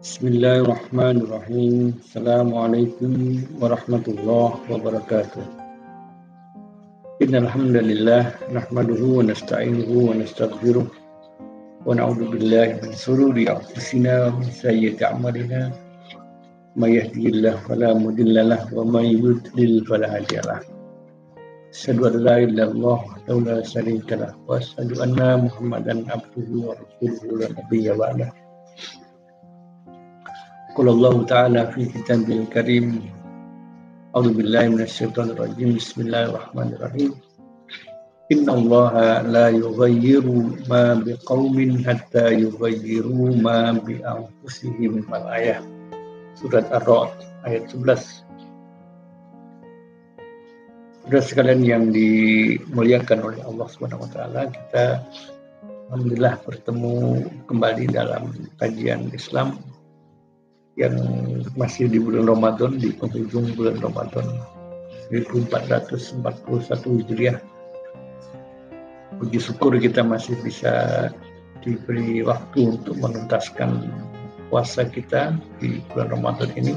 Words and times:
Bismillahirrahmanirrahim. 0.00 1.92
Assalamualaikum 2.00 3.44
warahmatullahi 3.60 4.56
wabarakatuh. 4.72 5.44
Innal 7.20 7.44
hamdalillah 7.44 8.32
nahmaduhu 8.48 9.20
wa 9.20 9.28
nasta'inuhu 9.28 10.08
wa 10.08 10.16
nastaghfiruh 10.16 10.88
wa 10.88 11.92
na'udzu 11.92 12.32
billahi 12.32 12.80
min 12.80 12.96
shururi 12.96 13.44
anfusina 13.52 14.32
wa 14.32 14.40
min 14.40 14.48
sayyiati 14.48 15.04
a'malina. 15.04 15.68
May 16.80 16.96
yahdihillahu 16.96 17.60
fala 17.68 17.92
wa 17.92 18.80
may 18.88 19.12
yudlil 19.12 19.84
fala 19.84 20.08
hadiya 20.08 20.40
lahu. 20.48 20.64
Asyhadu 21.76 22.08
an 22.08 22.24
la 22.24 22.36
illallah 22.40 23.00
wa 23.04 23.36
la 23.44 23.60
syarika 23.60 24.16
lahu 24.16 24.48
wa 24.48 24.64
asyhadu 24.64 24.96
anna 25.04 25.44
Muhammadan 25.44 26.08
abduhu 26.08 26.72
wa 26.72 26.80
rasuluhu 26.80 27.44
la 27.44 27.52
nabiyya 27.52 27.92
Qala 30.80 30.96
Allah 30.96 31.16
Ta'ala 31.28 31.62
fi 31.76 31.84
kitabil 31.92 32.48
karim. 32.48 33.04
A'udzu 34.16 34.32
billahi 34.32 34.72
minasyaitonir 34.72 35.36
rajim 35.36 35.76
Bismillahirrahmanirrahim. 35.76 37.20
Inna 38.32 38.56
Allah 38.56 39.20
la 39.28 39.46
yughayyiru 39.52 40.64
ma 40.72 40.96
biqaumin 40.96 41.84
hatta 41.84 42.32
yughayyiru 42.32 43.12
ma 43.44 43.76
bi 43.76 44.00
anfusihim 44.00 45.04
al-ayah 45.12 45.60
Surat 46.40 46.64
Ar-Ra'd 46.72 47.12
ayat 47.44 47.68
11 47.76 48.24
Saudara 51.04 51.20
sekalian 51.20 51.60
yang 51.60 51.84
dimuliakan 51.92 53.20
oleh 53.20 53.44
Allah 53.44 53.68
Subhanahu 53.68 54.08
wa 54.08 54.10
taala, 54.16 54.48
kita 54.48 55.04
alhamdulillah 55.92 56.40
bertemu 56.40 57.28
kembali 57.52 57.84
dalam 57.92 58.32
kajian 58.56 59.12
Islam 59.12 59.60
yang 60.78 60.94
masih 61.58 61.90
di 61.90 61.98
bulan 61.98 62.30
Ramadan 62.30 62.78
di 62.78 62.94
penghujung 62.94 63.54
bulan 63.58 63.82
Ramadan 63.82 64.26
1441 65.10 66.22
Hijriah. 67.02 67.38
Puji 69.18 69.38
syukur 69.42 69.74
kita 69.76 70.06
masih 70.06 70.38
bisa 70.40 71.08
diberi 71.60 72.22
waktu 72.24 72.78
untuk 72.78 72.96
menuntaskan 73.02 73.90
puasa 74.48 74.86
kita 74.86 75.36
di 75.58 75.82
bulan 75.90 76.08
Ramadan 76.14 76.50
ini. 76.54 76.74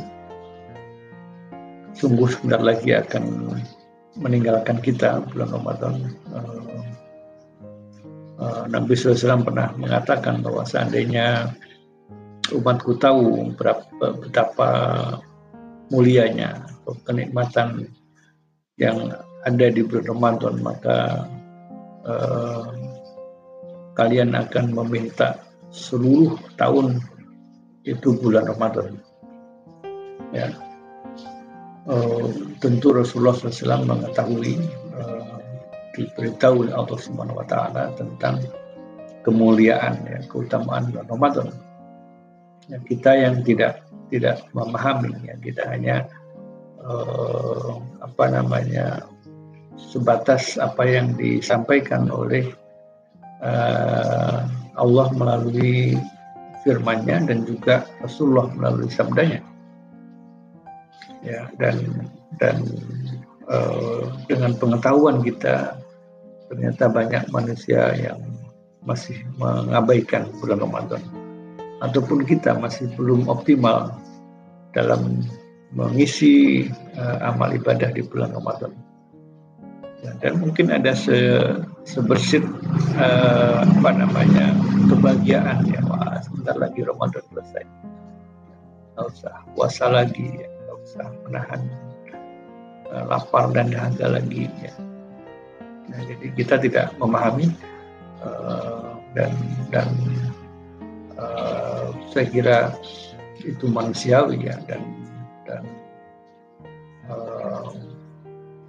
Sungguh 1.93 2.25
sebentar 2.25 2.59
lagi 2.59 2.91
akan 2.97 3.53
meninggalkan 4.17 4.81
kita 4.81 5.21
bulan 5.29 5.49
Ramadan. 5.53 5.93
Uh, 6.33 6.81
uh, 8.41 8.63
Nabi 8.69 8.97
SAW 8.97 9.45
pernah 9.45 9.69
mengatakan 9.77 10.41
bahwa 10.41 10.65
seandainya 10.65 11.53
umatku 12.53 12.95
tahu 13.01 13.53
berapa, 13.57 14.05
betapa 14.21 14.69
mulianya 15.89 16.65
kenikmatan 17.05 17.89
yang 18.77 19.13
ada 19.43 19.67
di 19.69 19.83
bulan 19.83 20.07
Ramadan, 20.07 20.55
maka 20.63 21.27
uh, 22.07 22.65
kalian 23.93 24.33
akan 24.33 24.73
meminta 24.73 25.43
seluruh 25.69 26.39
tahun 26.55 27.01
itu 27.83 28.15
bulan 28.17 28.47
Ramadan. 28.49 28.97
Ya, 30.33 30.49
uh, 31.85 32.25
tentu 32.57 32.95
Rasulullah 32.95 33.35
SAW 33.37 33.85
mengetahui 33.85 34.57
uh, 34.97 35.37
diberitahu 35.93 36.65
oleh 36.65 36.73
Allah 36.73 36.97
Subhanahu 36.97 37.43
tentang 37.99 38.41
kemuliaan 39.21 40.01
ya 40.09 40.19
keutamaan 40.25 40.89
bulan 40.89 41.07
Ramadan. 41.11 41.47
Ya, 42.71 42.79
kita 42.87 43.11
yang 43.11 43.43
tidak 43.43 43.83
tidak 44.07 44.45
memahami 44.55 45.11
ya. 45.25 45.35
Kita 45.41 45.67
hanya 45.67 46.07
uh, 46.79 47.81
apa 47.99 48.25
namanya 48.31 49.03
sebatas 49.75 50.55
apa 50.55 50.85
yang 50.85 51.17
disampaikan 51.19 52.07
oleh 52.07 52.47
uh, 53.43 54.47
Allah 54.79 55.07
melalui 55.17 55.97
firman-Nya 56.63 57.27
dan 57.27 57.43
juga 57.43 57.83
Rasulullah 57.99 58.47
melalui 58.55 58.87
sabdanya. 58.87 59.43
Ya 61.23 61.47
dan 61.59 62.07
dan 62.39 62.63
uh, 63.47 64.11
dengan 64.27 64.55
pengetahuan 64.55 65.19
kita 65.23 65.79
ternyata 66.47 66.91
banyak 66.91 67.23
manusia 67.31 67.95
yang 67.95 68.19
masih 68.83 69.15
mengabaikan 69.39 70.27
bulan 70.43 70.59
Ramadan 70.59 71.22
ataupun 71.83 72.23
kita 72.23 72.55
masih 72.55 72.87
belum 72.95 73.27
optimal 73.27 73.91
dalam 74.71 75.19
mengisi 75.75 76.65
uh, 76.95 77.17
amal 77.27 77.51
ibadah 77.51 77.91
di 77.91 78.01
bulan 78.07 78.31
Ramadan. 78.31 78.71
Ya, 80.03 80.11
dan 80.19 80.39
mungkin 80.39 80.71
ada 80.71 80.95
se, 80.95 81.15
sebersit 81.87 82.43
uh, 82.99 83.63
apa 83.63 83.89
namanya 83.91 84.55
kebahagiaan 84.87 85.67
ya. 85.67 85.79
Wah 85.87 86.19
sebentar 86.23 86.55
lagi 86.55 86.83
Ramadan 86.87 87.23
selesai. 87.31 87.63
Nggak 88.95 89.05
usah 89.11 89.35
puasa 89.53 89.85
lagi 89.91 90.39
ya. 90.39 90.49
Bisa 90.83 91.03
menahan 91.23 91.61
uh, 92.91 93.03
lapar 93.07 93.51
dan 93.55 93.71
dahaga 93.71 94.19
lagi 94.19 94.51
ya. 94.59 94.75
Nah, 95.87 95.99
jadi 96.03 96.27
kita 96.35 96.55
tidak 96.59 96.91
memahami 96.99 97.51
uh, 98.19 98.99
dan 99.15 99.31
dan 99.71 99.87
saya 102.13 102.27
kira 102.29 102.57
itu 103.41 103.65
manusiawi 103.65 104.45
ya 104.45 104.55
dan 104.69 104.81
dan 105.49 105.63
uh, 107.09 107.73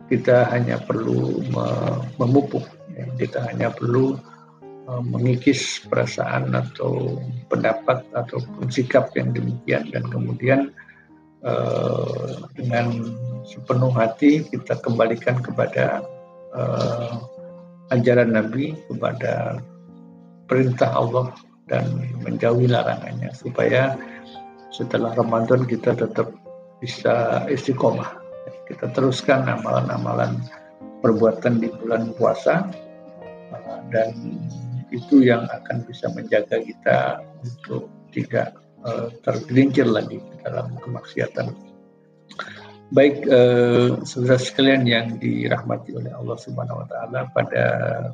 kita 0.09 0.49
hanya 0.49 0.81
perlu 0.81 1.45
memupuk 2.17 2.65
ya. 2.97 3.05
kita 3.21 3.45
hanya 3.53 3.69
perlu 3.71 4.17
uh, 4.89 5.03
mengikis 5.05 5.85
perasaan 5.87 6.57
atau 6.57 7.21
pendapat 7.53 8.03
ataupun 8.17 8.73
sikap 8.73 9.13
yang 9.15 9.31
demikian 9.37 9.93
dan 9.93 10.09
kemudian 10.09 10.73
uh, 11.45 12.49
dengan 12.57 13.15
sepenuh 13.45 13.93
hati 13.93 14.49
kita 14.49 14.81
kembalikan 14.81 15.39
kepada 15.39 16.03
uh, 16.57 17.21
ajaran 17.93 18.33
Nabi, 18.33 18.73
kepada 18.89 19.61
perintah 20.49 20.91
Allah 20.97 21.37
dan 21.69 21.89
menjauhi 22.25 22.69
larangannya 22.69 23.33
supaya 23.33 23.97
setelah 24.75 25.15
Ramadan 25.15 25.65
kita 25.65 25.97
tetap 25.97 26.35
bisa 26.83 27.47
istiqomah. 27.49 28.21
Kita 28.69 28.93
teruskan 28.93 29.45
amalan-amalan 29.49 30.41
perbuatan 31.05 31.61
di 31.61 31.69
bulan 31.69 32.17
puasa 32.17 32.69
uh, 33.53 33.81
dan 33.93 34.13
itu 34.89 35.25
yang 35.25 35.45
akan 35.53 35.85
bisa 35.85 36.09
menjaga 36.13 36.61
kita 36.65 37.21
untuk 37.45 37.93
tidak 38.13 38.57
uh, 38.85 39.13
tergelincir 39.25 39.85
lagi 39.85 40.21
dalam 40.45 40.77
kemaksiatan. 40.81 41.53
Baik 42.93 43.27
eh, 43.27 43.91
saudara 44.07 44.39
sekalian 44.39 44.85
yang 44.87 45.17
dirahmati 45.19 45.97
oleh 45.99 46.15
Allah 46.15 46.37
Subhanahu 46.39 46.85
wa 46.85 46.87
taala 46.87 47.27
pada 47.33 47.65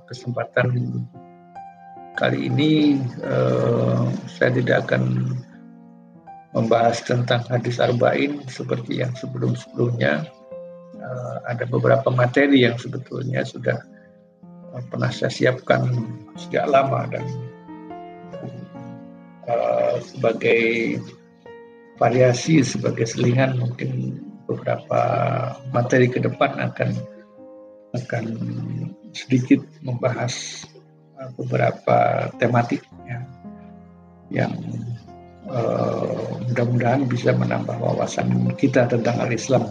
kesempatan 0.09 0.73
kali 2.21 2.53
ini 2.53 3.01
eh, 3.25 4.05
saya 4.29 4.53
tidak 4.53 4.85
akan 4.85 5.33
membahas 6.53 7.01
tentang 7.01 7.41
hadis 7.49 7.81
arba'in 7.81 8.45
seperti 8.45 9.01
yang 9.01 9.17
sebelum-sebelumnya. 9.17 10.29
Eh, 11.01 11.37
ada 11.49 11.65
beberapa 11.65 12.13
materi 12.13 12.69
yang 12.69 12.77
sebetulnya 12.77 13.41
sudah 13.49 13.81
eh, 14.77 14.83
pernah 14.93 15.09
saya 15.09 15.33
siapkan 15.33 15.89
sejak 16.37 16.69
lama 16.69 17.09
dan 17.09 17.25
uh, 19.51 19.99
sebagai 20.01 20.97
variasi 22.01 22.65
sebagai 22.65 23.05
selingan 23.05 23.61
mungkin 23.61 24.23
beberapa 24.49 25.03
materi 25.75 26.09
ke 26.09 26.23
depan 26.23 26.57
akan 26.57 26.97
akan 27.93 28.25
sedikit 29.13 29.61
membahas 29.83 30.65
beberapa 31.37 32.29
tematik 32.41 32.85
ya, 33.05 33.21
yang 34.31 34.53
uh, 35.51 36.41
mudah-mudahan 36.49 37.05
bisa 37.09 37.37
menambah 37.37 37.77
wawasan 37.77 38.53
kita 38.57 38.89
tentang 38.89 39.19
al-Islam. 39.21 39.69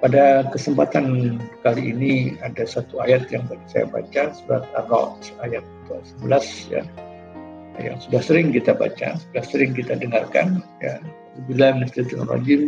Pada 0.00 0.48
kesempatan 0.48 1.36
kali 1.60 1.92
ini 1.92 2.12
ada 2.40 2.64
satu 2.64 3.04
ayat 3.04 3.28
yang 3.28 3.44
saya 3.68 3.84
baca 3.84 4.32
surat 4.32 4.64
Ar-Ra'd 4.72 5.20
ayat 5.44 5.64
11 6.24 6.72
ya 6.72 6.84
yang 7.80 7.96
sudah 8.00 8.20
sering 8.20 8.52
kita 8.52 8.76
baca, 8.76 9.16
sudah 9.16 9.44
sering 9.44 9.72
kita 9.72 9.96
dengarkan 9.96 10.60
ya 10.84 11.00
Bila 11.46 11.72
minasyaitonir 11.72 12.28
rajim. 12.28 12.62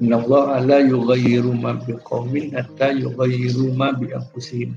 Innallaha 0.00 0.64
la 0.64 0.80
yughayyiru 0.80 1.52
ma 1.56 1.76
biqaumin 1.76 2.56
hatta 2.56 2.92
yughayyiru 2.92 3.72
ma 3.76 3.92
bi 3.92 4.12
anfusihim. 4.12 4.76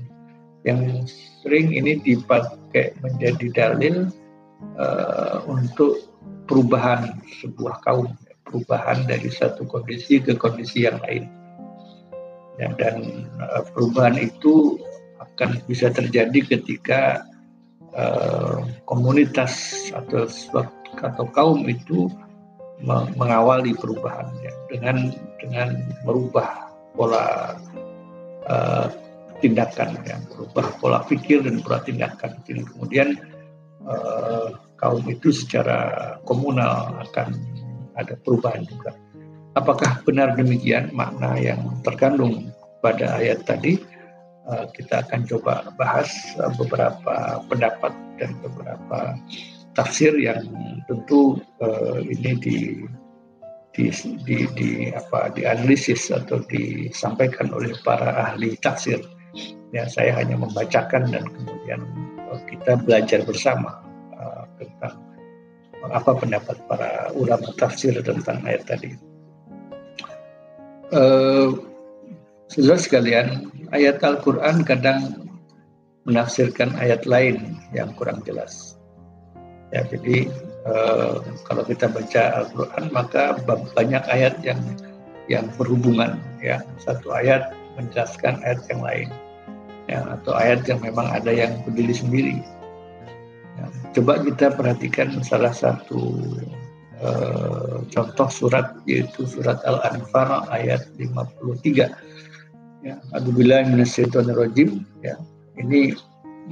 Yang 0.64 1.12
sering 1.44 1.76
ini 1.76 2.00
dipakai 2.00 2.96
menjadi 3.04 3.46
dalil 3.52 4.08
uh, 4.80 5.44
untuk 5.44 6.08
perubahan 6.48 7.20
sebuah 7.44 7.84
kaum, 7.84 8.16
perubahan 8.48 9.04
dari 9.04 9.28
satu 9.28 9.68
kondisi 9.68 10.24
ke 10.24 10.32
kondisi 10.36 10.88
yang 10.88 10.96
lain. 11.04 11.28
Ya, 12.56 12.72
dan 12.80 13.28
uh, 13.36 13.66
perubahan 13.76 14.16
itu 14.16 14.80
akan 15.20 15.60
bisa 15.68 15.92
terjadi 15.92 16.56
ketika 16.56 17.28
uh, 17.92 18.64
komunitas 18.88 19.88
atau 19.92 20.24
atau 21.02 21.26
kaum 21.34 21.66
itu 21.66 22.08
mengawali 23.18 23.74
perubahan 23.74 24.28
ya, 24.42 24.52
dengan 24.70 25.12
dengan 25.42 25.82
merubah 26.06 26.70
pola 26.94 27.58
uh, 28.46 28.86
tindakan 29.44 30.00
ya, 30.08 30.16
merubah 30.32 30.72
pola 30.80 31.00
pikir 31.04 31.44
dan 31.44 31.60
pola 31.60 31.84
tindakan. 31.84 32.40
Jadi 32.48 32.64
kemudian 32.64 33.20
uh, 33.84 34.56
kaum 34.80 35.04
itu 35.04 35.28
secara 35.28 36.16
komunal 36.24 36.96
akan 37.04 37.36
ada 38.00 38.16
perubahan 38.24 38.64
juga. 38.64 38.96
Apakah 39.54 40.02
benar 40.02 40.34
demikian 40.34 40.90
makna 40.90 41.36
yang 41.38 41.60
terkandung 41.86 42.50
pada 42.82 43.20
ayat 43.20 43.46
tadi? 43.46 43.78
Eh, 44.44 44.66
kita 44.76 45.08
akan 45.08 45.24
coba 45.24 45.72
bahas 45.80 46.12
eh, 46.36 46.52
beberapa 46.60 47.40
pendapat 47.48 47.96
dan 48.20 48.36
beberapa 48.44 49.16
tafsir 49.72 50.14
yang 50.14 50.38
tentu 50.86 51.42
uh, 51.58 51.98
ini 51.98 52.38
di 52.38 52.58
di, 53.74 53.90
di, 54.22 54.46
di 54.54 54.70
apa 54.94 55.34
dianalisis 55.34 56.14
atau 56.14 56.38
disampaikan 56.46 57.50
oleh 57.50 57.74
para 57.82 58.30
ahli 58.30 58.54
tafsir. 58.62 59.02
Ya, 59.74 59.90
saya 59.90 60.14
hanya 60.14 60.38
membacakan 60.38 61.10
dan 61.10 61.26
kemudian 61.26 61.82
kita 62.46 62.78
belajar 62.78 63.26
bersama 63.26 63.82
uh, 64.14 64.46
tentang 64.62 64.94
apa 65.90 66.14
pendapat 66.14 66.56
para 66.70 67.10
ulama 67.18 67.50
tafsir 67.58 67.92
tentang 67.98 68.38
ayat 68.46 68.62
tadi. 68.70 68.94
Uh, 70.94 71.58
Saudara 72.54 72.78
sekalian, 72.78 73.50
ayat 73.74 73.98
Al-Quran 74.04 74.62
kadang 74.62 75.26
menafsirkan 76.06 76.70
ayat 76.78 77.02
lain 77.08 77.58
yang 77.74 77.90
kurang 77.98 78.22
jelas. 78.22 78.78
Ya, 79.74 79.82
jadi 79.90 80.30
uh, 80.68 81.18
kalau 81.50 81.66
kita 81.66 81.90
baca 81.90 82.46
Al-Quran 82.46 82.94
maka 82.94 83.42
banyak 83.74 84.06
ayat 84.06 84.38
yang 84.46 84.62
yang 85.26 85.50
berhubungan. 85.58 86.20
Ya, 86.38 86.62
satu 86.78 87.10
ayat 87.10 87.50
menjelaskan 87.74 88.38
ayat 88.46 88.62
yang 88.70 88.84
lain, 88.86 89.08
ya, 89.88 90.00
atau 90.20 90.32
ayat 90.36 90.64
yang 90.68 90.80
memang 90.80 91.08
ada 91.10 91.30
yang 91.30 91.60
berdiri 91.66 91.94
sendiri. 91.94 92.36
Ya, 93.58 93.66
coba 94.00 94.20
kita 94.22 94.54
perhatikan 94.54 95.20
salah 95.22 95.54
satu 95.54 96.18
uh, 97.00 97.84
contoh 97.92 98.28
surat 98.28 98.74
yaitu 98.88 99.28
surat 99.28 99.60
Al-Anfal 99.62 100.48
ayat 100.50 100.88
53. 100.98 101.90
Ya, 102.84 103.00
Alhamdulillah 103.16 103.64
rajim 104.36 104.84
ya. 105.00 105.16
Ini 105.56 105.96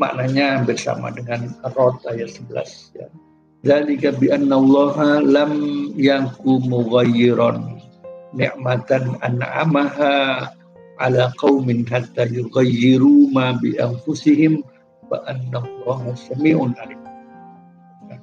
maknanya 0.01 0.63
hampir 0.63 0.79
sama 0.81 1.13
dengan 1.13 1.53
Rod 1.77 2.01
ayat 2.09 2.33
11 2.33 2.97
ya. 2.97 3.09
Zalika 3.63 4.11
bi 4.17 4.27
anna 4.33 4.59
Allah 4.59 5.23
lam 5.23 5.53
yanku 5.95 6.59
mughayyiran 6.67 7.79
ni'matan 8.35 9.21
an'amaha 9.23 10.51
ala 11.03 11.35
qaumin 11.43 11.83
hatta 11.91 12.31
yughayyiru 12.31 13.35
ma 13.35 13.59
bi 13.59 13.75
anfusihim 13.83 14.63
wa 15.11 15.19
anna 15.27 15.67
Allah 15.67 16.15
sami'un 16.15 16.79
alim. 16.79 17.03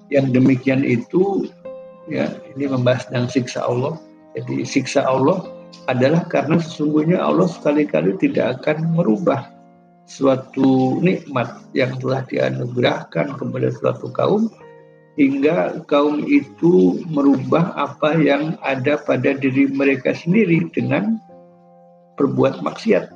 Yang 0.08 0.40
demikian 0.40 0.82
itu 0.88 1.52
ya 2.08 2.32
ini 2.56 2.72
membahas 2.72 3.12
tentang 3.12 3.28
siksa 3.30 3.68
Allah. 3.68 4.00
Jadi 4.34 4.64
siksa 4.64 5.04
Allah 5.04 5.44
adalah 5.92 6.26
karena 6.32 6.58
sesungguhnya 6.58 7.20
Allah 7.20 7.46
sekali-kali 7.46 8.18
tidak 8.18 8.62
akan 8.62 8.98
merubah 8.98 9.52
suatu 10.10 10.98
nikmat 11.06 11.62
yang 11.78 11.94
telah 12.02 12.26
dianugerahkan 12.26 13.38
kepada 13.38 13.70
suatu 13.78 14.10
kaum 14.10 14.50
hingga 15.22 15.86
kaum 15.86 16.26
itu 16.26 16.98
merubah 17.14 17.78
apa 17.78 18.18
yang 18.18 18.58
ada 18.66 18.98
pada 18.98 19.38
diri 19.38 19.70
mereka 19.70 20.18
sendiri 20.18 20.66
dengan 20.74 21.22
berbuat 22.20 22.60
maksiat. 22.60 23.16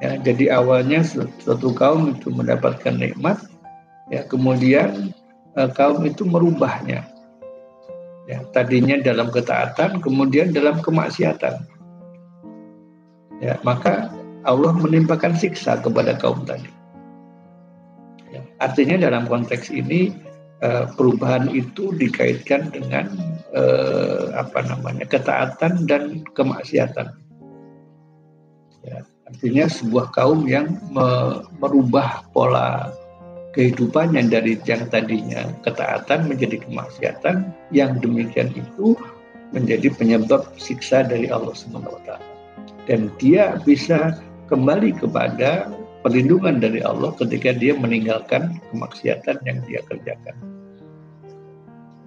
Ya, 0.00 0.16
jadi 0.16 0.56
awalnya 0.56 1.04
suatu 1.04 1.76
kaum 1.76 2.16
itu 2.16 2.32
mendapatkan 2.32 2.96
nikmat, 2.96 3.36
ya 4.08 4.24
kemudian 4.24 5.12
uh, 5.60 5.68
kaum 5.68 6.00
itu 6.08 6.24
merubahnya. 6.24 7.04
Ya, 8.24 8.40
tadinya 8.56 8.96
dalam 9.04 9.28
ketaatan, 9.28 10.00
kemudian 10.00 10.56
dalam 10.56 10.80
kemaksiatan. 10.80 11.68
Ya, 13.44 13.60
maka 13.60 14.08
Allah 14.48 14.72
menimpakan 14.72 15.36
siksa 15.36 15.84
kepada 15.84 16.16
kaum 16.16 16.48
tadi. 16.48 16.68
Ya, 18.32 18.40
artinya 18.64 18.96
dalam 19.04 19.28
konteks 19.28 19.68
ini 19.68 20.16
uh, 20.64 20.88
perubahan 20.96 21.52
itu 21.52 21.92
dikaitkan 21.92 22.72
dengan 22.72 23.12
uh, 23.52 24.32
apa 24.32 24.64
namanya 24.64 25.04
ketaatan 25.04 25.84
dan 25.84 26.24
kemaksiatan. 26.32 27.20
Ya, 28.80 29.04
artinya 29.28 29.68
sebuah 29.68 30.16
kaum 30.16 30.48
yang 30.48 30.80
me 30.88 31.40
merubah 31.60 32.24
pola 32.32 32.88
kehidupannya 33.52 34.30
dari 34.30 34.56
yang 34.64 34.88
tadinya 34.88 35.52
ketaatan 35.66 36.30
menjadi 36.30 36.62
kemaksiatan 36.64 37.50
yang 37.74 37.98
demikian 38.00 38.48
itu 38.56 38.96
menjadi 39.50 39.90
penyebab 39.92 40.46
siksa 40.56 41.02
dari 41.02 41.26
Allah 41.28 41.52
SWT 41.52 42.08
dan 42.86 43.10
dia 43.18 43.58
bisa 43.66 44.16
kembali 44.46 44.96
kepada 44.96 45.68
perlindungan 46.00 46.62
dari 46.62 46.80
Allah 46.80 47.12
ketika 47.18 47.52
dia 47.52 47.76
meninggalkan 47.76 48.56
kemaksiatan 48.72 49.36
yang 49.44 49.58
dia 49.68 49.84
kerjakan. 49.86 50.36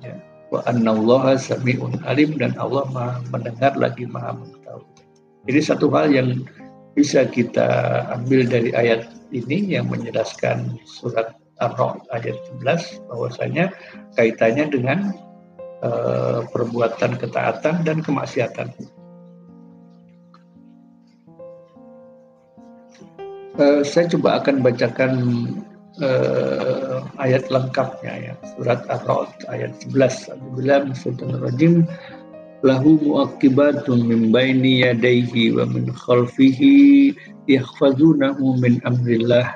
Ya. 0.02 0.16
wa 0.52 1.34
sami'un 1.38 2.02
alim 2.06 2.36
dan 2.38 2.58
Allah 2.58 2.86
maha 2.92 3.22
mendengar 3.30 3.78
lagi 3.78 4.10
maha 4.10 4.38
mengetahui. 4.38 4.90
Jadi 5.48 5.60
satu 5.60 5.88
hal 5.92 6.12
yang 6.12 6.44
bisa 6.94 7.26
kita 7.26 7.68
ambil 8.14 8.46
dari 8.46 8.70
ayat 8.74 9.10
ini 9.34 9.74
yang 9.74 9.90
menjelaskan 9.90 10.78
surat 10.86 11.34
Ar-Ra'd 11.62 12.06
ayat 12.14 12.38
11 12.62 13.10
bahwasanya 13.10 13.74
kaitannya 14.18 14.70
dengan 14.70 15.00
uh, 15.82 16.46
perbuatan 16.50 17.18
ketaatan 17.18 17.82
dan 17.86 17.98
kemaksiatan. 18.06 18.70
Uh, 23.54 23.86
saya 23.86 24.10
coba 24.10 24.42
akan 24.42 24.66
bacakan 24.66 25.14
uh, 26.02 27.06
ayat 27.22 27.46
lengkapnya 27.54 28.34
ya. 28.34 28.34
Surat 28.58 28.86
Ar-Ra'd 28.90 29.46
ayat 29.50 29.78
11 29.90 30.34
Alhamdulillah 30.34 30.82
lahu 32.64 32.96
muaqibatun 33.04 34.08
min 34.08 34.32
baini 34.32 34.88
yadayhi 34.88 35.52
wa 35.52 35.68
min 35.68 35.92
khalfihi 35.92 37.12
yahfazunahu 37.52 38.56
min 38.64 38.80
amrillah. 38.88 39.52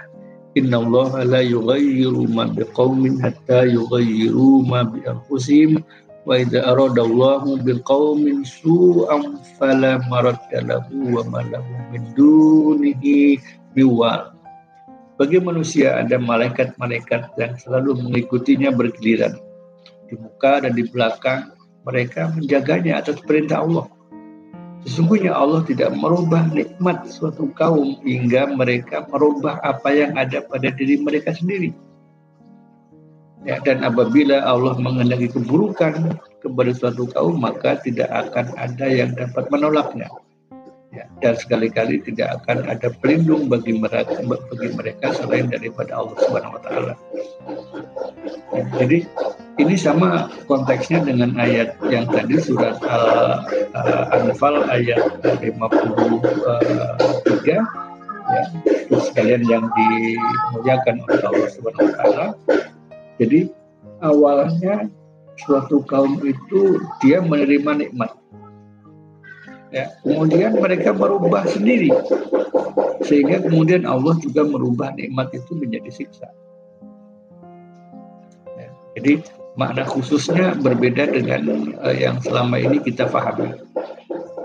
Inna 0.60 0.84
Allah 0.84 1.24
la 1.24 1.40
yughayyiru 1.40 2.28
ma 2.28 2.52
biqaumin 2.52 3.16
hatta 3.24 3.64
yughayyiru 3.64 4.68
ma 4.68 4.84
bi 4.84 5.00
anfusihim 5.08 5.80
wa 6.28 6.36
idza 6.36 6.60
arada 6.68 7.08
Allah 7.08 7.48
biqaumin 7.64 8.44
su'an 8.44 9.40
fala 9.56 10.04
lahu 10.04 11.16
wa 11.16 11.24
ma 11.32 11.48
lahu 11.48 11.72
min 11.96 12.04
dunihi 12.12 13.40
biwal. 13.72 14.36
Bagi 15.16 15.40
manusia 15.40 16.04
ada 16.04 16.20
malaikat-malaikat 16.20 17.32
yang 17.40 17.56
selalu 17.56 18.04
mengikutinya 18.04 18.70
bergiliran. 18.76 19.40
Di 20.12 20.20
muka 20.20 20.62
dan 20.62 20.76
di 20.76 20.84
belakang 20.86 21.57
mereka 21.88 22.36
menjaganya 22.36 23.00
atas 23.00 23.24
perintah 23.24 23.64
Allah. 23.64 23.88
Sesungguhnya 24.84 25.32
Allah 25.36 25.64
tidak 25.64 25.96
merubah 25.96 26.48
nikmat 26.52 27.08
suatu 27.08 27.52
kaum 27.56 28.00
hingga 28.04 28.52
mereka 28.52 29.08
merubah 29.08 29.60
apa 29.64 29.90
yang 29.92 30.16
ada 30.20 30.44
pada 30.44 30.72
diri 30.72 31.00
mereka 31.00 31.32
sendiri. 31.32 31.72
Ya, 33.48 33.64
dan 33.64 33.80
apabila 33.80 34.44
Allah 34.44 34.76
mengendaki 34.76 35.32
keburukan 35.32 36.20
kepada 36.44 36.72
suatu 36.76 37.08
kaum, 37.08 37.40
maka 37.40 37.80
tidak 37.80 38.12
akan 38.12 38.52
ada 38.60 38.88
yang 38.92 39.16
dapat 39.16 39.48
menolaknya. 39.48 40.12
Ya, 40.92 41.04
dan 41.20 41.36
sekali-kali 41.36 42.00
tidak 42.08 42.44
akan 42.44 42.64
ada 42.68 42.88
pelindung 43.04 43.52
bagi 43.52 43.76
mereka 43.76 44.24
bagi 44.24 44.72
mereka 44.72 45.12
selain 45.20 45.52
daripada 45.52 46.00
Allah 46.00 46.16
Subhanahu 46.16 46.56
wa 46.56 46.62
taala. 46.64 46.94
Ya, 48.56 48.64
jadi 48.80 49.04
ini 49.58 49.76
sama 49.78 50.30
konteksnya 50.46 51.02
dengan 51.02 51.34
ayat 51.38 51.78
yang 51.90 52.06
tadi 52.10 52.38
surat 52.38 52.78
Al-Anfal 53.74 54.70
ayat 54.70 55.02
53 55.42 55.48
ya 58.28 58.44
sekalian 59.02 59.44
yang 59.48 59.66
dimuliakan 59.72 60.96
oleh 61.08 61.22
Allah 61.24 61.50
Subhanahu 61.52 61.86
wa 61.88 61.94
taala. 61.96 62.26
Jadi 63.18 63.50
awalnya 64.04 64.92
suatu 65.42 65.82
kaum 65.86 66.22
itu 66.22 66.82
dia 67.02 67.24
menerima 67.24 67.88
nikmat. 67.88 68.12
Ya, 69.68 69.92
kemudian 70.00 70.56
mereka 70.64 70.96
berubah 70.96 71.44
sendiri 71.44 71.92
sehingga 73.04 73.44
kemudian 73.44 73.84
Allah 73.84 74.16
juga 74.24 74.48
merubah 74.48 74.96
nikmat 74.96 75.28
itu 75.36 75.52
menjadi 75.60 75.92
siksa. 75.92 76.28
Ya, 78.56 78.72
jadi 78.96 79.20
makna 79.58 79.84
khususnya 79.84 80.54
berbeda 80.62 81.10
dengan 81.10 81.74
uh, 81.82 81.92
yang 81.92 82.22
selama 82.22 82.62
ini 82.62 82.78
kita 82.78 83.10
pahami. 83.10 83.58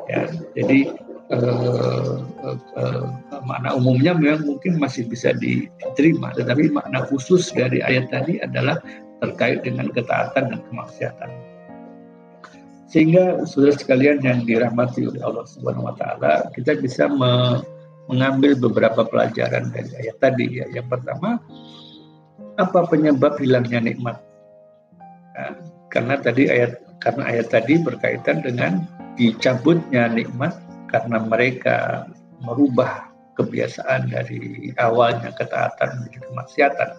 Ya, 0.09 0.27
jadi 0.57 0.89
uh, 1.31 2.25
uh, 2.43 2.59
uh, 2.81 3.05
makna 3.45 3.77
umumnya 3.77 4.17
memang 4.17 4.49
mungkin 4.49 4.81
masih 4.81 5.07
bisa 5.07 5.37
diterima, 5.37 6.33
tetapi 6.33 6.73
makna 6.73 7.05
khusus 7.07 7.53
dari 7.53 7.85
ayat 7.85 8.09
tadi 8.09 8.41
adalah 8.41 8.81
terkait 9.23 9.63
dengan 9.63 9.93
ketaatan 9.93 10.57
dan 10.57 10.61
kemaksiatan. 10.73 11.31
Sehingga 12.93 13.49
saudara 13.49 13.73
sekalian 13.73 14.21
yang 14.21 14.45
dirahmati 14.45 15.09
oleh 15.09 15.23
Allah 15.25 15.49
Subhanahu 15.49 15.89
wa 15.89 15.95
taala, 15.97 16.49
kita 16.57 16.77
bisa 16.81 17.09
me 17.09 17.63
mengambil 18.11 18.59
beberapa 18.59 19.07
pelajaran 19.07 19.71
dari 19.71 19.89
ayat 19.97 20.17
tadi 20.19 20.61
ya. 20.61 20.67
Yang 20.75 20.99
pertama, 20.99 21.41
apa 22.59 22.81
penyebab 22.91 23.39
hilangnya 23.41 23.81
nikmat? 23.81 24.32
Nah, 25.33 25.57
karena 25.89 26.15
tadi 26.21 26.49
ayat 26.49 26.81
karena 27.01 27.29
ayat 27.29 27.49
tadi 27.53 27.81
berkaitan 27.81 28.45
dengan 28.45 28.85
dicabutnya 29.17 30.09
nikmat 30.13 30.57
karena 30.89 31.21
mereka 31.25 32.07
merubah 32.45 33.13
kebiasaan 33.37 34.13
dari 34.13 34.71
awalnya 34.77 35.33
ketaatan 35.33 36.05
menjadi 36.05 36.27
kemaksiatan. 36.29 36.91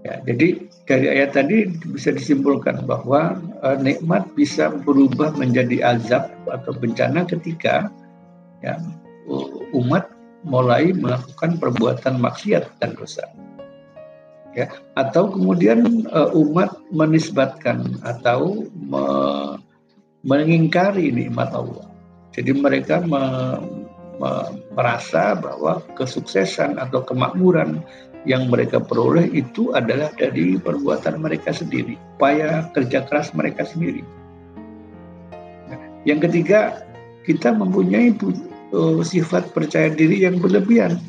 Ya, 0.00 0.16
jadi 0.24 0.64
dari 0.88 1.06
ayat 1.12 1.36
tadi 1.36 1.68
bisa 1.92 2.16
disimpulkan 2.16 2.88
bahwa 2.88 3.36
uh, 3.60 3.76
nikmat 3.76 4.24
bisa 4.32 4.72
berubah 4.72 5.36
menjadi 5.36 5.84
azab 5.84 6.32
atau 6.48 6.72
bencana 6.72 7.28
ketika 7.28 7.92
ya, 8.64 8.80
umat 9.76 10.08
mulai 10.48 10.96
melakukan 10.96 11.60
perbuatan 11.60 12.16
maksiat 12.16 12.64
dan 12.80 12.96
dosa. 12.96 13.28
Ya, 14.50 14.66
atau 14.98 15.30
kemudian 15.30 16.10
uh, 16.10 16.34
umat 16.34 16.74
menisbatkan 16.90 18.02
atau 18.02 18.66
me 18.74 19.04
mengingkari 20.26 21.14
nikmat 21.14 21.54
Allah. 21.54 21.86
Jadi 22.34 22.58
mereka 22.58 22.98
me 22.98 23.22
me 24.18 24.30
merasa 24.74 25.38
bahwa 25.38 25.80
kesuksesan 25.94 26.82
atau 26.82 27.06
kemakmuran 27.06 27.80
yang 28.28 28.52
mereka 28.52 28.82
peroleh 28.82 29.30
itu 29.32 29.72
adalah 29.72 30.12
dari 30.18 30.60
perbuatan 30.60 31.22
mereka 31.24 31.56
sendiri, 31.56 31.96
upaya 32.18 32.68
kerja 32.76 33.06
keras 33.08 33.32
mereka 33.32 33.64
sendiri. 33.64 34.04
Yang 36.04 36.28
ketiga, 36.28 36.84
kita 37.24 37.52
mempunyai 37.52 38.12
uh, 38.74 39.00
sifat 39.00 39.52
percaya 39.56 39.92
diri 39.92 40.24
yang 40.24 40.42
berlebihan. 40.42 41.00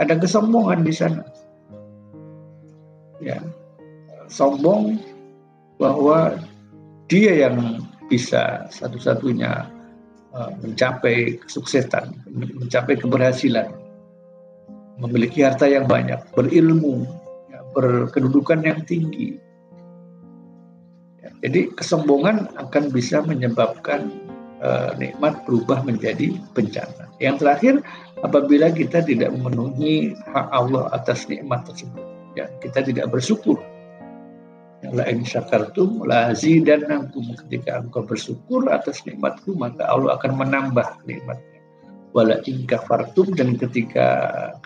Ada 0.00 0.18
kesombongan 0.18 0.82
di 0.82 0.94
sana. 0.94 1.22
Ya, 3.20 3.36
sombong 4.32 4.96
bahwa 5.76 6.40
dia 7.12 7.48
yang 7.48 7.84
bisa 8.08 8.66
satu-satunya 8.72 9.68
uh, 10.32 10.52
mencapai 10.64 11.36
kesuksesan, 11.44 12.16
mencapai 12.32 12.96
keberhasilan 12.96 13.70
memiliki 15.00 15.40
harta 15.40 15.64
yang 15.64 15.88
banyak, 15.88 16.20
berilmu, 16.36 17.08
ya, 17.48 17.60
berkedudukan 17.72 18.60
yang 18.60 18.80
tinggi. 18.84 19.40
Ya, 21.24 21.32
jadi 21.48 21.72
kesombongan 21.72 22.52
akan 22.60 22.92
bisa 22.92 23.24
menyebabkan 23.24 24.12
uh, 24.60 24.92
nikmat 25.00 25.40
berubah 25.48 25.80
menjadi 25.84 26.36
bencana. 26.52 27.08
Yang 27.20 27.36
terakhir, 27.44 27.74
apabila 28.20 28.68
kita 28.72 29.00
tidak 29.04 29.32
memenuhi 29.32 30.16
hak 30.32 30.48
Allah 30.52 30.92
atas 30.92 31.28
nikmat 31.28 31.64
tersebut, 31.64 32.09
ya 32.38 32.46
kita 32.60 32.86
tidak 32.86 33.10
bersyukur. 33.10 33.58
La 34.80 35.04
in 35.12 35.28
syakartum 35.28 36.08
la 36.08 36.32
azidannakum 36.32 37.36
ketika 37.46 37.84
engkau 37.84 38.00
bersyukur 38.00 38.64
atas 38.72 39.04
nikmatku 39.04 39.52
maka 39.52 39.84
Allah 39.84 40.16
akan 40.16 40.40
menambah 40.40 41.04
nikmat 41.04 41.36
wala 42.10 42.42
kafartum 42.66 43.30
dan 43.38 43.54
ketika 43.54 44.06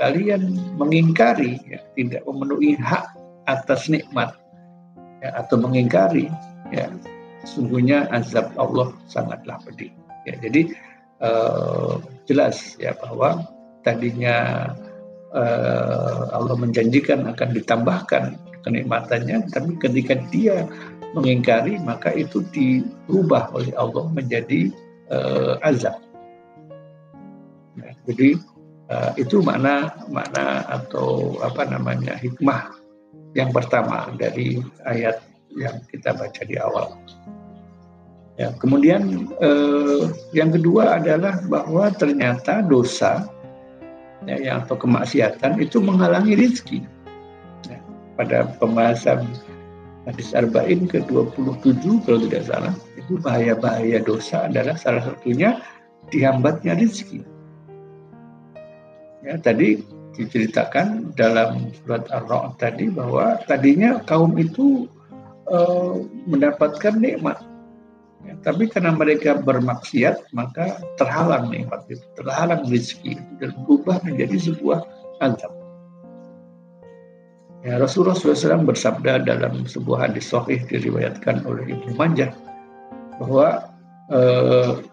kalian 0.01 0.57
mengingkari 0.81 1.61
ya, 1.69 1.81
tidak 1.93 2.25
memenuhi 2.25 2.77
hak 2.81 3.05
atas 3.45 3.93
nikmat 3.93 4.33
ya, 5.21 5.37
atau 5.37 5.61
mengingkari 5.61 6.33
ya 6.73 6.89
sungguhnya 7.45 8.09
azab 8.09 8.49
Allah 8.57 8.97
sangatlah 9.13 9.61
pedih. 9.69 9.93
Ya 10.25 10.41
jadi 10.41 10.73
uh, 11.21 12.01
jelas 12.25 12.81
ya 12.81 12.97
bahwa 12.97 13.45
tadinya 13.85 14.73
uh, 15.35 16.31
Allah 16.33 16.57
menjanjikan 16.57 17.29
akan 17.29 17.49
ditambahkan 17.53 18.39
kenikmatannya 18.65 19.51
tapi 19.53 19.77
ketika 19.77 20.17
dia 20.33 20.65
mengingkari 21.13 21.79
maka 21.83 22.11
itu 22.15 22.43
diubah 22.55 23.53
oleh 23.53 23.75
Allah 23.77 24.09
menjadi 24.11 24.73
uh, 25.13 25.61
azab 25.61 26.01
jadi 28.05 28.41
uh, 28.89 29.13
itu 29.21 29.45
makna 29.45 29.93
makna 30.09 30.65
atau 30.69 31.37
apa 31.45 31.69
namanya 31.69 32.17
hikmah 32.17 32.73
yang 33.35 33.51
pertama 33.51 34.15
dari 34.15 34.63
ayat 34.87 35.19
yang 35.55 35.83
kita 35.91 36.15
baca 36.15 36.43
di 36.47 36.57
awal. 36.59 36.95
Ya, 38.35 38.51
kemudian 38.59 39.31
eh, 39.39 40.11
yang 40.35 40.51
kedua 40.51 40.99
adalah 40.99 41.39
bahwa 41.47 41.87
ternyata 41.95 42.67
dosa 42.67 43.31
ya, 44.29 44.37
yang 44.41 44.57
atau 44.65 44.77
kemaksiatan 44.77 45.61
itu 45.61 45.81
menghalangi 45.81 46.35
rezeki. 46.37 46.79
Ya, 47.69 47.79
pada 48.19 48.53
pembahasan 48.61 49.29
hadis 50.05 50.37
arba'in 50.37 50.85
ke-27 50.89 51.85
kalau 52.05 52.21
tidak 52.29 52.45
salah, 52.45 52.75
itu 52.97 53.17
bahaya-bahaya 53.21 54.01
dosa 54.05 54.49
adalah 54.49 54.77
salah 54.77 55.05
satunya 55.05 55.61
dihambatnya 56.13 56.77
rezeki. 56.77 57.25
Ya, 59.25 59.41
tadi 59.41 59.81
diceritakan 60.15 61.17
dalam 61.19 61.73
surat 61.83 62.07
Ar-Ra'd 62.13 62.61
tadi 62.61 62.93
bahwa 62.93 63.41
tadinya 63.49 63.99
kaum 64.07 64.37
itu 64.39 64.87
uh, 65.51 66.05
mendapatkan 66.29 66.95
nikmat. 67.01 67.41
Ya, 68.25 68.35
tapi 68.41 68.73
karena 68.73 68.97
mereka 68.97 69.37
bermaksiat, 69.37 70.33
maka 70.33 70.81
terhalang 70.97 71.53
nikmat 71.53 71.85
itu, 71.93 72.05
terhalang 72.17 72.65
rezeki 72.65 73.21
dan 73.37 73.53
berubah 73.65 74.01
menjadi 74.01 74.53
sebuah 74.53 74.81
azab. 75.21 75.53
Ya, 77.65 77.81
Rasulullah 77.81 78.17
SAW 78.17 78.69
bersabda 78.69 79.25
dalam 79.25 79.65
sebuah 79.65 80.09
hadis 80.09 80.29
sahih 80.29 80.61
diriwayatkan 80.69 81.49
oleh 81.49 81.73
Ibnu 81.73 81.97
Majah 81.97 82.33
bahwa 83.21 83.73
uh, 84.13 84.85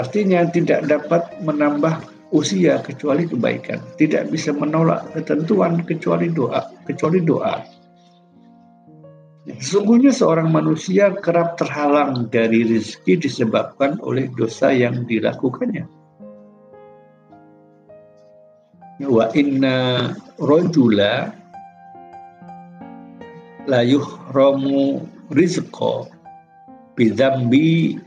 artinya 0.00 0.48
tidak 0.48 0.88
dapat 0.88 1.28
menambah 1.44 1.92
usia 2.32 2.80
kecuali 2.80 3.28
kebaikan, 3.28 3.84
tidak 4.00 4.32
bisa 4.32 4.50
menolak 4.56 5.04
ketentuan 5.12 5.84
kecuali 5.84 6.32
doa, 6.32 6.72
kecuali 6.88 7.20
doa. 7.20 7.75
Sesungguhnya 9.46 10.10
seorang 10.10 10.50
manusia 10.50 11.14
kerap 11.22 11.54
terhalang 11.54 12.26
dari 12.34 12.66
rezeki 12.66 13.30
disebabkan 13.30 13.94
oleh 14.02 14.26
dosa 14.34 14.74
yang 14.74 15.06
dilakukannya. 15.06 15.86
Wa 19.06 19.30
inna 19.38 20.10
rojula 20.42 21.30
la 23.70 23.80
yuhramu 23.86 25.06
rizqo 25.30 26.10
bidambi 26.98 28.02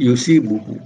yusibuhu. 0.00 0.80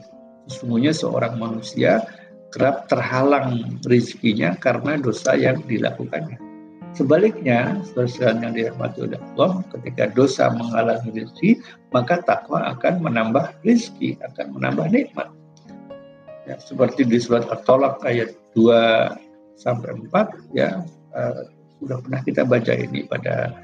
Sesungguhnya 0.51 0.91
seorang 0.91 1.39
manusia 1.39 2.03
kerap 2.51 2.91
terhalang 2.91 3.79
rezekinya 3.87 4.59
karena 4.59 4.99
dosa 4.99 5.39
yang 5.39 5.63
dilakukannya. 5.71 6.44
Sebaliknya, 6.95 7.83
saudara 7.91 8.39
yang 8.39 8.55
dirahmati 8.55 9.03
oleh 9.03 9.19
Allah, 9.35 9.67
ketika 9.75 10.15
dosa 10.15 10.55
menghalangi 10.55 11.11
rezeki, 11.11 11.51
maka 11.91 12.23
takwa 12.23 12.71
akan 12.71 13.03
menambah 13.03 13.51
rezeki, 13.67 14.15
akan 14.23 14.55
menambah 14.55 14.87
nikmat. 14.95 15.27
Ya, 16.47 16.55
seperti 16.63 17.03
di 17.03 17.19
surat 17.19 17.51
At-Tolak 17.51 18.07
ayat 18.07 18.37
2 18.55 19.59
sampai 19.59 19.97
4 20.13 20.55
ya 20.55 20.83
uh, 21.17 21.49
sudah 21.81 21.99
pernah 22.05 22.21
kita 22.21 22.43
baca 22.45 22.73
ini 22.75 23.07
pada 23.09 23.55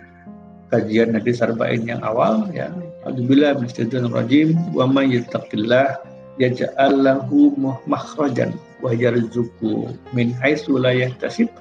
kajian 0.70 1.12
Nabi 1.12 1.30
Sarba'in 1.34 1.86
yang 1.86 2.00
awal 2.00 2.48
ya. 2.54 2.70
Alhamdulillah 3.04 3.58
min 3.58 3.70
rajim 4.10 4.48
wa 4.74 4.86
may 4.88 5.12
yattaqillah 5.12 5.98
yaj'al 6.40 6.94
lahu 7.04 7.52
makhrajan 7.84 8.54
wa 8.80 8.96
yarzuqhu 8.96 9.92
min 10.16 10.32
haitsu 10.40 10.78
la 10.80 10.94
yahtasib 10.94 11.52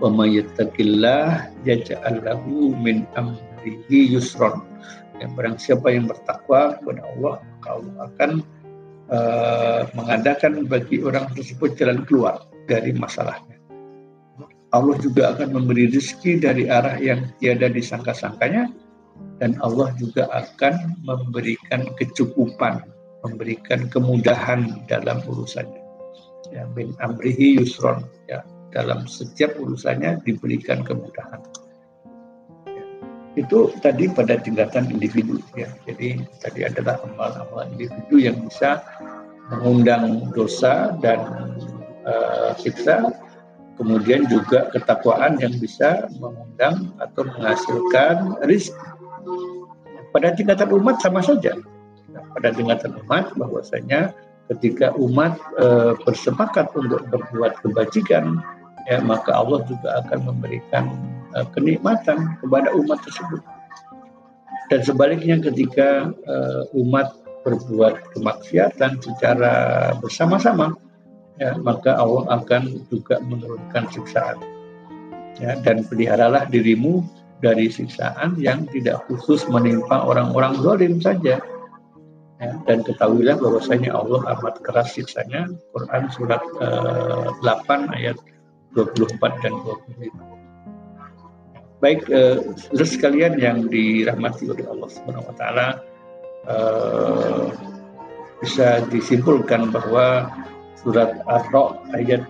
wa 0.00 0.08
may 0.12 0.40
yattaqillah 0.40 1.52
yaj'al 1.64 2.20
lahu 2.24 2.76
min 2.76 3.08
amri 3.16 3.46
amrihi 3.66 4.14
yusron. 4.14 4.62
Yang 5.18 5.30
barang 5.34 5.56
siapa 5.58 5.86
yang 5.90 6.06
bertakwa 6.06 6.78
kepada 6.78 7.02
Allah, 7.02 7.34
maka 7.42 7.68
Allah 7.72 7.94
akan 8.06 8.30
uh, 9.10 9.80
mengadakan 9.96 10.52
bagi 10.70 11.02
orang 11.02 11.26
tersebut 11.34 11.74
jalan 11.74 12.06
keluar 12.06 12.46
dari 12.70 12.94
masalahnya. 12.94 13.58
Allah 14.70 14.96
juga 15.00 15.32
akan 15.32 15.56
memberi 15.56 15.88
rezeki 15.88 16.44
dari 16.44 16.64
arah 16.68 17.00
yang 17.00 17.32
tiada 17.40 17.72
disangka-sangkanya 17.72 18.68
dan 19.40 19.56
Allah 19.64 19.88
juga 19.96 20.28
akan 20.28 21.00
memberikan 21.00 21.88
kecukupan, 21.96 22.84
memberikan 23.24 23.88
kemudahan 23.88 24.84
dalam 24.84 25.24
urusannya. 25.24 25.80
Ya, 26.52 26.68
bin 26.76 26.92
amrihi 27.02 27.58
yusron 27.58 28.06
ya 28.30 28.44
dalam 28.76 29.08
setiap 29.08 29.56
urusannya 29.56 30.20
diberikan 30.28 30.84
kemudahan. 30.84 31.40
Itu 33.32 33.72
tadi 33.80 34.12
pada 34.12 34.36
tingkatan 34.36 34.92
individu 34.92 35.40
ya. 35.56 35.72
Jadi 35.88 36.20
tadi 36.44 36.60
adalah 36.68 37.00
amal-amal 37.04 37.72
individu 37.72 38.20
yang 38.20 38.36
bisa 38.44 38.84
mengundang 39.48 40.28
dosa 40.36 40.92
dan 41.00 41.20
uh, 42.04 42.52
siksa 42.60 43.12
kemudian 43.76 44.24
juga 44.26 44.72
ketakwaan 44.72 45.36
yang 45.40 45.52
bisa 45.60 46.08
mengundang 46.16 46.92
atau 47.00 47.28
menghasilkan 47.28 48.40
rizki. 48.48 48.76
Pada 50.16 50.32
tingkatan 50.32 50.72
umat 50.80 50.96
sama 51.04 51.20
saja. 51.20 51.60
Pada 52.32 52.48
tingkatan 52.56 52.96
umat 53.04 53.36
bahwasanya 53.36 54.16
ketika 54.48 54.96
umat 54.96 55.36
e, 55.60 55.92
bersepakat 56.08 56.72
untuk 56.72 57.04
berbuat 57.12 57.60
kebajikan, 57.60 58.40
ya 58.86 59.02
maka 59.02 59.34
Allah 59.34 59.66
juga 59.66 60.02
akan 60.06 60.18
memberikan 60.32 60.84
e, 61.34 61.42
kenikmatan 61.52 62.38
kepada 62.40 62.70
umat 62.74 63.02
tersebut. 63.02 63.42
Dan 64.66 64.80
sebaliknya 64.82 65.38
ketika 65.42 66.10
e, 66.10 66.36
umat 66.78 67.14
berbuat 67.46 68.10
kemaksiatan 68.14 68.98
secara 68.98 69.52
bersama-sama, 70.02 70.74
ya, 71.38 71.54
maka 71.62 71.94
Allah 71.94 72.42
akan 72.42 72.82
juga 72.90 73.22
menurunkan 73.22 73.86
siksaan. 73.94 74.38
Ya, 75.36 75.54
dan 75.62 75.84
peliharalah 75.84 76.48
dirimu 76.48 77.04
dari 77.44 77.68
siksaan 77.68 78.40
yang 78.40 78.64
tidak 78.72 79.04
khusus 79.06 79.44
menimpa 79.46 80.00
orang-orang 80.02 80.56
zalim 80.64 80.98
saja. 80.98 81.38
Ya, 82.36 82.52
dan 82.68 82.84
ketahuilah 82.84 83.40
bahwasanya 83.40 83.96
Allah 83.96 84.20
amat 84.36 84.60
keras 84.64 84.96
siksanya. 84.96 85.48
Quran 85.72 86.04
surat 86.12 86.40
uh, 86.60 87.32
eh, 87.32 87.64
8 87.68 87.96
ayat 87.96 88.16
24 88.76 89.40
dan 89.40 89.52
25. 89.64 90.12
Baik, 91.80 92.08
uh, 92.12 92.40
saudara 92.56 92.88
sekalian 92.88 93.34
yang 93.40 93.68
dirahmati 93.72 94.48
oleh 94.48 94.64
Allah 94.68 94.88
Subhanahu 94.92 95.28
wa 95.28 95.34
taala, 95.36 95.68
uh, 96.48 97.52
bisa 98.44 98.84
disimpulkan 98.92 99.72
bahwa 99.72 100.28
surat 100.76 101.20
Ar-Ra 101.24 101.80
ayat 101.96 102.24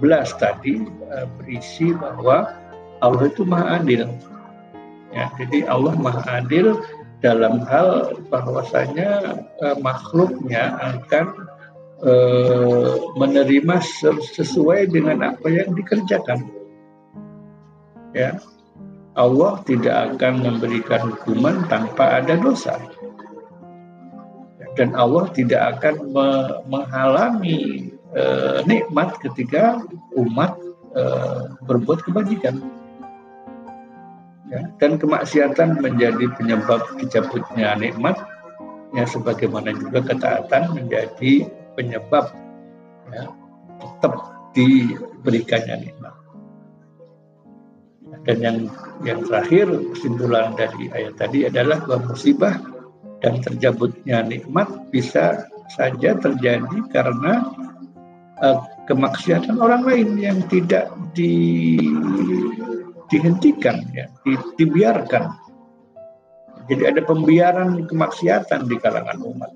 11 0.00 0.40
tadi 0.40 0.82
uh, 1.12 1.28
berisi 1.40 1.92
bahwa 1.92 2.52
Allah 3.04 3.28
itu 3.28 3.44
maha 3.44 3.80
adil. 3.80 4.08
Ya, 5.12 5.28
jadi 5.36 5.68
Allah 5.68 5.92
maha 5.96 6.24
adil 6.40 6.80
dalam 7.20 7.62
hal 7.68 8.16
bahwasanya 8.32 9.40
uh, 9.62 9.76
makhluknya 9.80 10.76
akan 10.80 11.51
menerima 13.14 13.76
sesuai 14.34 14.90
dengan 14.90 15.22
apa 15.22 15.46
yang 15.46 15.70
dikerjakan. 15.70 16.50
Ya, 18.10 18.42
Allah 19.14 19.62
tidak 19.62 20.18
akan 20.18 20.42
memberikan 20.42 21.14
hukuman 21.14 21.62
tanpa 21.70 22.18
ada 22.18 22.34
dosa 22.34 22.74
dan 24.76 24.96
Allah 24.96 25.28
tidak 25.32 25.78
akan 25.78 25.94
me 26.12 26.28
menghalangi 26.68 27.92
e, 28.16 28.22
nikmat 28.64 29.20
ketika 29.20 29.84
umat 30.16 30.56
e, 30.96 31.02
berbuat 31.64 32.04
kebajikan. 32.08 32.60
Ya, 34.52 34.68
dan 34.80 35.00
kemaksiatan 35.00 35.80
menjadi 35.80 36.28
penyebab 36.36 36.84
dicabutnya 37.00 37.72
nikmat, 37.76 38.20
ya 38.92 39.08
sebagaimana 39.08 39.72
juga 39.72 40.04
ketaatan 40.04 40.76
menjadi 40.76 41.48
penyebab 41.74 42.32
ya, 43.10 43.30
tetap 43.80 44.12
diberikannya 44.52 45.88
nikmat. 45.88 46.14
Dan 48.22 48.38
yang 48.38 48.58
yang 49.02 49.24
terakhir 49.26 49.66
kesimpulan 49.96 50.54
dari 50.54 50.92
ayat 50.92 51.16
tadi 51.18 51.48
adalah 51.48 51.82
bahwa 51.82 52.12
musibah 52.12 52.54
dan 53.24 53.40
terjabutnya 53.40 54.22
nikmat 54.22 54.68
bisa 54.92 55.48
saja 55.72 56.14
terjadi 56.20 56.78
karena 56.92 57.48
uh, 58.42 58.58
kemaksiatan 58.84 59.56
orang 59.56 59.86
lain 59.86 60.08
yang 60.18 60.38
tidak 60.50 60.90
di, 61.14 61.78
dihentikan, 63.08 63.86
ya, 63.94 64.10
di, 64.26 64.34
dibiarkan. 64.58 65.30
Jadi 66.70 66.82
ada 66.86 67.02
pembiaran 67.02 67.86
kemaksiatan 67.86 68.70
di 68.70 68.76
kalangan 68.78 69.18
umat. 69.22 69.50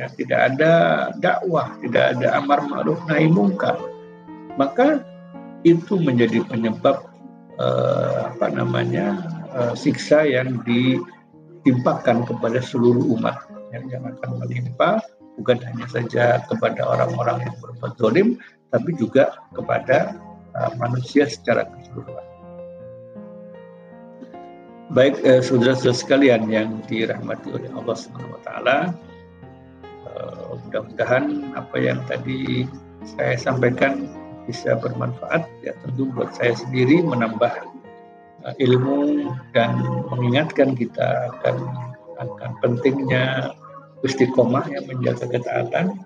Ya, 0.00 0.08
tidak 0.16 0.40
ada 0.56 0.72
dakwah, 1.20 1.76
tidak 1.84 2.16
ada 2.16 2.40
amar 2.40 2.64
ma'ruf 2.64 3.04
nahi 3.04 3.28
mungkar. 3.28 3.76
Maka 4.56 5.04
itu 5.60 6.00
menjadi 6.00 6.40
penyebab 6.48 7.04
uh, 7.60 8.32
apa 8.32 8.48
namanya 8.48 9.20
uh, 9.52 9.76
siksa 9.76 10.24
yang 10.24 10.64
di 10.64 10.96
timpakan 11.68 12.24
kepada 12.24 12.64
seluruh 12.64 13.12
umat 13.12 13.44
yang, 13.76 13.84
yang 13.92 14.08
akan 14.08 14.40
menimpa 14.40 15.04
bukan 15.36 15.60
hanya 15.68 15.84
saja 15.92 16.40
kepada 16.48 16.80
orang-orang 16.80 17.44
yang 17.44 17.54
berbuat 17.60 17.92
zalim 18.00 18.28
tapi 18.72 18.96
juga 18.96 19.36
kepada 19.52 20.16
uh, 20.56 20.72
manusia 20.80 21.28
secara 21.28 21.68
keseluruhan. 21.68 22.24
Baik 24.90 25.22
eh, 25.22 25.38
saudara-saudara 25.38 25.94
sekalian 25.94 26.50
yang 26.50 26.82
dirahmati 26.90 27.54
oleh 27.54 27.70
Allah 27.78 27.94
Subhanahu 27.94 28.34
wa 28.34 28.42
taala, 28.42 28.76
uh, 30.06 30.56
mudah-mudahan 30.66 31.52
apa 31.56 31.76
yang 31.76 32.00
tadi 32.06 32.68
saya 33.04 33.36
sampaikan 33.36 34.08
bisa 34.48 34.76
bermanfaat 34.78 35.46
ya 35.64 35.76
tentu 35.84 36.08
buat 36.12 36.32
saya 36.36 36.56
sendiri 36.56 37.04
menambah 37.04 37.70
Uh, 38.40 38.56
ilmu 38.56 39.28
dan 39.52 39.76
mengingatkan 40.08 40.72
kita 40.72 41.28
akan 41.28 41.60
akan 42.16 42.50
pentingnya 42.64 43.52
istiqomah 44.00 44.64
yang 44.64 44.88
menjaga 44.88 45.28
ketaatan 45.28 46.00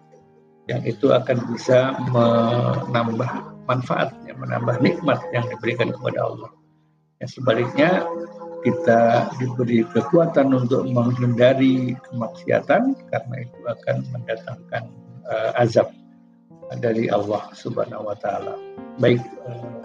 yang 0.66 0.82
itu 0.82 1.14
akan 1.14 1.46
bisa 1.54 1.94
menambah 2.10 3.30
manfaat, 3.70 4.18
yang 4.26 4.42
menambah 4.42 4.82
nikmat 4.82 5.22
yang 5.30 5.46
diberikan 5.46 5.94
kepada 5.94 6.26
Allah. 6.26 6.50
Yang 7.22 7.38
sebaliknya 7.38 8.02
kita 8.64 9.28
diberi 9.36 9.84
kekuatan 9.92 10.56
untuk 10.56 10.88
menghindari 10.88 11.92
kemaksiatan 12.08 12.96
karena 13.12 13.36
itu 13.44 13.60
akan 13.68 13.96
mendatangkan 14.10 14.82
uh, 15.28 15.52
azab 15.60 15.92
dari 16.80 17.12
Allah 17.12 17.44
Subhanahu 17.52 18.08
wa 18.08 18.16
taala. 18.16 18.56
Baik 18.96 19.20
uh, 19.44 19.84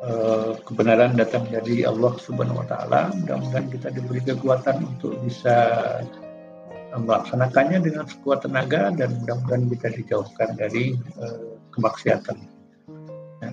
Eh, 0.00 0.52
kebenaran 0.64 1.12
datang 1.12 1.44
dari 1.52 1.84
Allah 1.84 2.16
Subhanahu 2.16 2.64
wa 2.64 2.66
taala. 2.72 3.12
Mudah-mudahan 3.20 3.68
kita 3.68 3.92
diberi 3.92 4.24
kekuatan 4.24 4.96
untuk 4.96 5.12
bisa 5.20 5.52
melaksanakannya 6.96 7.84
dengan 7.84 8.08
sekuat 8.08 8.48
tenaga 8.48 8.96
dan 8.96 9.20
mudah-mudahan 9.20 9.68
kita 9.68 9.88
dijauhkan 10.00 10.56
dari 10.56 10.96
uh, 11.20 11.52
kemaksiatan. 11.76 12.40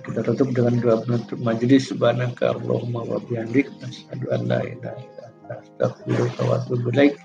Kita 0.03 0.21
tutup 0.25 0.49
dengan 0.53 0.77
doa 0.81 0.97
penutup 1.01 1.39
majelis 1.39 1.89
subhanaka 1.89 2.57
Allahumma 2.57 3.05
wa 3.05 3.17
bihamdik 3.25 3.69
asyhadu 3.85 4.25
an 4.33 4.41
la 4.49 4.59
ilaha 4.65 4.97
illa 4.97 5.23
anta 5.29 5.53
astaghfiruka 5.61 6.41
wa 6.45 6.53
atubu 6.59 6.89
ilaik. 6.93 7.15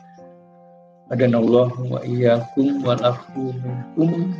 Adanallahu 1.12 1.92
wa 1.92 2.00
iyyakum 2.04 2.84
wa 2.84 2.96
afu 3.00 3.52
minkum 3.60 4.36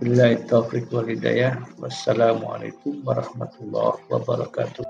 Billahi 0.00 0.48
taufiq 0.48 0.88
wal 0.96 1.12
hidayah. 1.12 1.60
Wassalamualaikum 1.76 3.04
warahmatullahi 3.04 4.00
wabarakatuh. 4.08 4.89